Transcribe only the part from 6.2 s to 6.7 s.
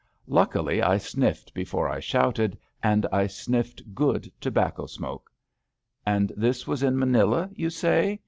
this